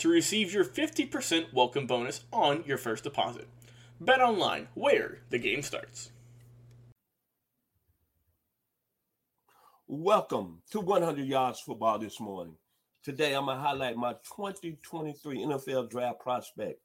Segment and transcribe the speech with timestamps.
[0.00, 3.46] to receive your 50% welcome bonus on your first deposit.
[4.00, 6.10] Bet online, where the game starts.
[9.86, 12.54] Welcome to 100 Yards Football this morning.
[13.02, 16.80] Today, I'm going to highlight my 2023 NFL draft prospect,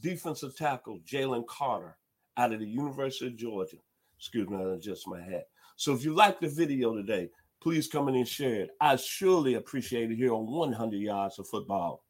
[0.00, 1.98] defensive tackle Jalen Carter
[2.38, 3.76] out of the University of Georgia.
[4.18, 5.48] Excuse me, I adjust my hat.
[5.76, 7.28] So if you like the video today,
[7.60, 8.70] please come in and share it.
[8.80, 12.03] I surely appreciate it here on 100 Yards of Football.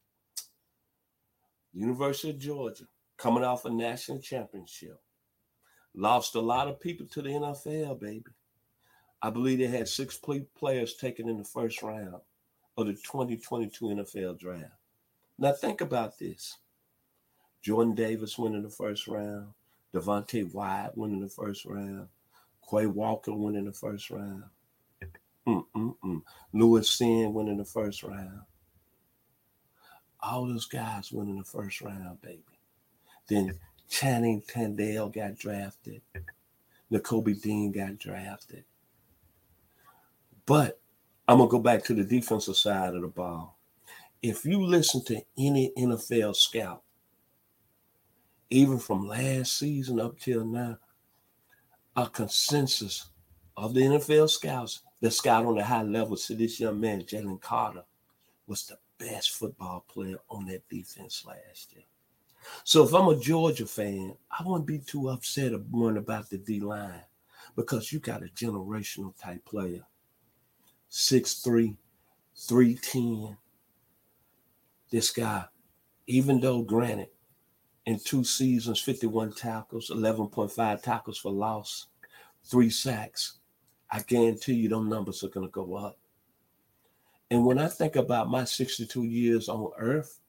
[1.75, 2.85] University of Georgia,
[3.17, 5.01] coming off a national championship.
[5.95, 8.25] Lost a lot of people to the NFL, baby.
[9.23, 10.19] I believe they had six
[10.57, 12.21] players taken in the first round
[12.77, 14.73] of the 2022 NFL draft.
[15.39, 16.59] Now think about this.
[17.63, 19.49] Jordan Davis went in the first round,
[19.95, 22.09] Devonte Wyatt went in the first round,
[22.69, 24.45] Quay Walker went in the first round,
[25.47, 26.23] Mm-mm-mm.
[26.53, 28.41] Lewis Cine winning the first round
[30.25, 32.43] all those guys went in the first round, baby.
[33.29, 33.59] Then
[33.89, 36.03] Channing Tindall got drafted.
[36.91, 38.65] Nakobe Dean got drafted.
[40.47, 40.81] But
[41.27, 43.59] I'm gonna go back to the defensive side of the ball.
[44.23, 46.83] If you listen to any NFL scout,
[48.51, 50.79] even from last season up till now,
[51.97, 53.07] a consensus
[53.57, 57.41] of the NFL scouts that scout on the high level to this young man, Jalen
[57.41, 57.85] Carter,
[58.47, 61.85] was the best football player on that defense last year.
[62.65, 67.03] So if I'm a Georgia fan, I wouldn't be too upset about the D line
[67.57, 69.83] because you got a generational type player.
[70.91, 71.77] 6'3,
[72.37, 73.37] 310.
[74.91, 75.45] This guy,
[76.07, 77.09] even though granted,
[77.87, 81.87] in two seasons, 51 tackles, 11.5 tackles for loss,
[82.45, 83.39] three sacks.
[83.91, 85.99] I guarantee you, those numbers are going to go up.
[87.31, 90.21] And when I think about my 62 years on earth,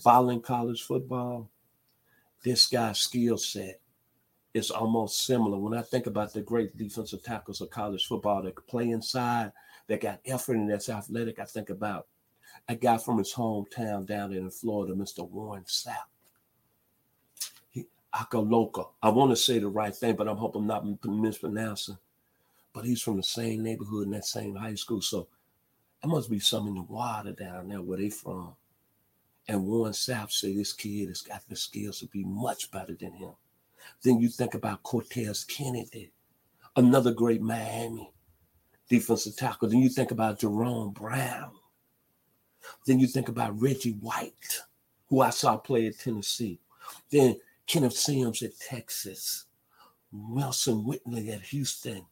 [0.00, 1.48] following college football,
[2.44, 3.80] this guy's skill set
[4.54, 5.58] is almost similar.
[5.58, 9.52] When I think about the great defensive tackles of college football that play inside,
[9.86, 12.06] that got effort and that's athletic, I think about
[12.68, 15.28] a guy from his hometown down in Florida, Mr.
[15.28, 16.08] Warren Sapp.
[17.70, 18.88] He, Akaloka.
[19.02, 21.98] I want to say the right thing, but I'm hoping I'm not mispronouncing.
[22.72, 25.02] But he's from the same neighborhood in that same high school.
[25.02, 25.28] So
[26.02, 28.54] there must be some in the water down there where they from.
[29.48, 33.12] And Warren Sapp say this kid has got the skills to be much better than
[33.12, 33.32] him.
[34.02, 36.12] Then you think about Cortez Kennedy,
[36.76, 38.12] another great Miami
[38.92, 39.68] defensive tackle.
[39.68, 41.52] Then you think about Jerome Brown.
[42.86, 44.60] Then you think about Reggie White,
[45.08, 46.60] who I saw play at Tennessee.
[47.10, 49.46] Then Kenneth Sims at Texas.
[50.12, 52.04] Wilson Whitley at Houston.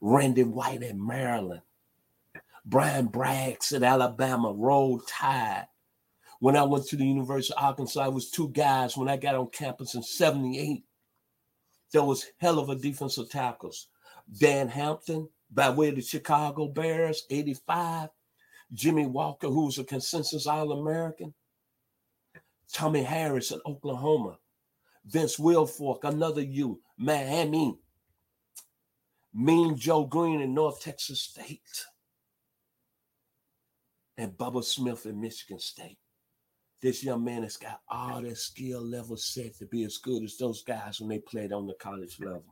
[0.00, 1.62] Randy White at Maryland.
[2.66, 4.52] Brian Braggs at Alabama.
[4.52, 5.68] Roll Tide.
[6.40, 9.36] When I went to the University of Arkansas, it was two guys when I got
[9.36, 10.84] on campus in 78.
[11.92, 13.88] There was hell of a defensive tackles.
[14.38, 18.10] Dan Hampton, by way of the Chicago Bears, 85.
[18.72, 21.32] Jimmy Walker, who was a consensus All American.
[22.72, 24.38] Tommie Harris at Oklahoma.
[25.06, 27.78] Vince Wilfork, another you, Miami.
[29.32, 31.60] Mean Joe Greene in North Texas State.
[34.18, 35.98] And Bubba Smith in Michigan State.
[36.82, 40.36] This young man has got all that skill level set to be as good as
[40.36, 42.44] those guys when they played on the college level.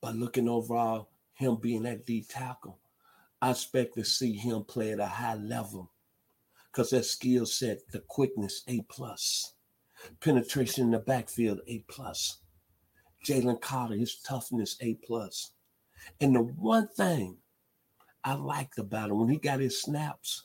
[0.00, 2.78] But looking overall, him being that D tackle,
[3.42, 5.90] I expect to see him play at a high level
[6.70, 9.54] because that skill set, the quickness, A plus,
[10.20, 12.38] penetration in the backfield, A plus.
[13.24, 15.52] Jalen Carter, his toughness, A plus.
[16.20, 17.36] And the one thing
[18.24, 20.44] I liked about him when he got his snaps,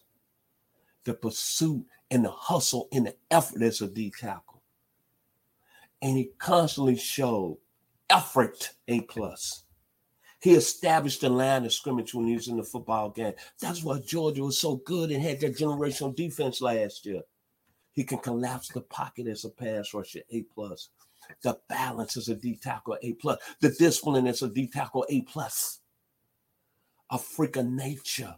[1.04, 4.62] the pursuit and the hustle and the effort as a D tackle.
[6.02, 7.58] And he constantly showed
[8.10, 9.64] effort A plus.
[10.40, 13.34] He established the line of scrimmage when he was in the football game.
[13.60, 17.22] That's why Georgia was so good and had that generational defense last year.
[17.94, 20.90] He can collapse the pocket as a pass rusher, A plus.
[21.42, 23.40] The balance as a D tackle, A plus.
[23.60, 25.80] The discipline as a D tackle, A plus.
[27.12, 28.36] A freak of nature.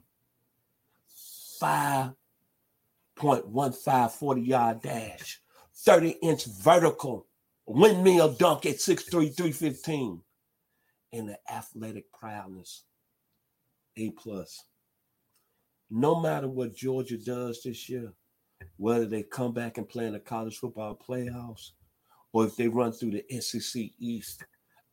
[1.62, 5.40] 5.15 40 yard dash,
[5.75, 7.28] 30 inch vertical
[7.66, 10.22] windmill dunk at 6'3, 315.
[11.14, 12.84] And the athletic proudness,
[13.96, 14.66] A plus.
[15.90, 18.12] No matter what Georgia does this year,
[18.75, 21.72] whether they come back and play in the college football playoffs
[22.34, 24.44] or if they run through the SEC East,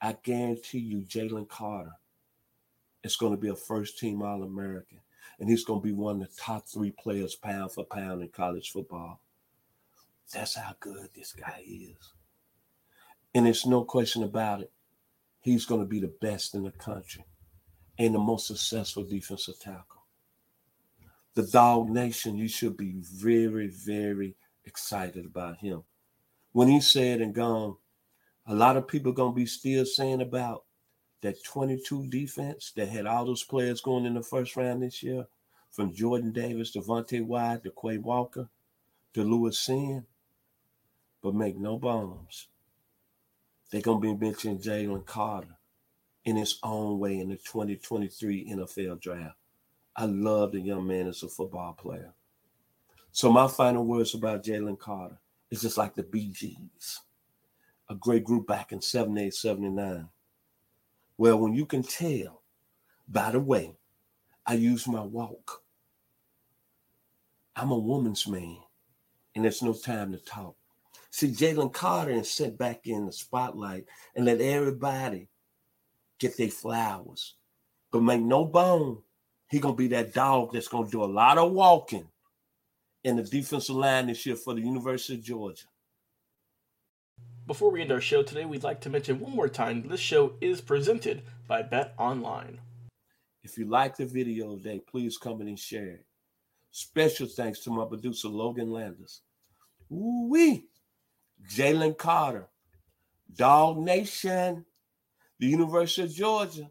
[0.00, 1.90] I guarantee you Jalen Carter
[3.04, 4.98] is going to be a first team All American.
[5.38, 8.28] And he's going to be one of the top three players pound for pound in
[8.28, 9.20] college football.
[10.32, 12.12] That's how good this guy is.
[13.34, 14.72] And there's no question about it.
[15.40, 17.24] He's going to be the best in the country
[17.98, 20.02] and the most successful defensive tackle.
[21.34, 25.82] The Dawg Nation, you should be very, very excited about him.
[26.52, 27.76] When he said and gone,
[28.46, 30.64] a lot of people going to be still saying about
[31.24, 35.26] that 22 defense that had all those players going in the first round this year,
[35.70, 38.46] from Jordan Davis to Devonte Wyatt to Quay Walker
[39.14, 40.04] to Lewis Cine.
[41.22, 42.48] But make no bones,
[43.70, 45.56] they're going to be mentioning Jalen Carter
[46.26, 49.38] in his own way in the 2023 NFL draft.
[49.96, 52.12] I love the young man as a football player.
[53.12, 55.18] So my final words about Jalen Carter
[55.50, 57.00] is just like the Bee Gees,
[57.88, 60.08] a great group back in 78, 79.
[61.16, 62.42] Well, when you can tell,
[63.08, 63.76] by the way,
[64.46, 65.62] I use my walk.
[67.56, 68.58] I'm a woman's man,
[69.34, 70.56] and there's no time to talk.
[71.10, 75.28] See, Jalen Carter and sit back in the spotlight and let everybody
[76.18, 77.36] get their flowers.
[77.92, 79.00] But make no bone,
[79.48, 82.08] he gonna be that dog that's gonna do a lot of walking
[83.04, 85.66] in the defensive line this year for the University of Georgia.
[87.46, 90.32] Before we end our show today, we'd like to mention one more time this show
[90.40, 92.58] is presented by Bet Online.
[93.42, 96.06] If you like the video today, please comment and share it.
[96.70, 99.20] Special thanks to my producer Logan Landers.
[99.92, 100.68] Ooh wee!
[101.46, 102.48] Jalen Carter,
[103.36, 104.64] Dawg Nation,
[105.38, 106.70] the University of Georgia.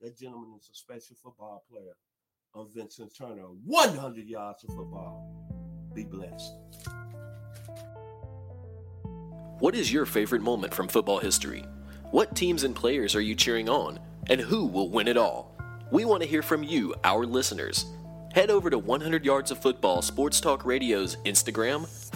[0.00, 1.96] That gentleman is a special football player.
[2.54, 3.46] I'm Vincent Turner.
[3.64, 5.28] 100 yards of football.
[5.92, 6.52] Be blessed.
[9.58, 11.64] What is your favorite moment from football history?
[12.12, 13.98] What teams and players are you cheering on?
[14.28, 15.58] And who will win it all?
[15.90, 17.86] We want to hear from you, our listeners.
[18.32, 21.88] Head over to 100 Yards of Football Sports Talk Radio's Instagram,